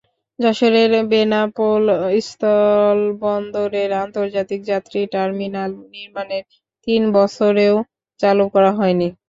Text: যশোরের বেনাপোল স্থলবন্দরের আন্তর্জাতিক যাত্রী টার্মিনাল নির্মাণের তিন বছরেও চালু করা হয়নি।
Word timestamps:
যশোরের 0.39 0.91
বেনাপোল 1.11 1.83
স্থলবন্দরের 2.21 3.91
আন্তর্জাতিক 4.03 4.59
যাত্রী 4.65 4.99
টার্মিনাল 5.13 5.71
নির্মাণের 5.91 6.43
তিন 6.87 7.01
বছরেও 7.17 7.75
চালু 8.19 8.45
করা 8.53 8.71
হয়নি। 8.79 9.07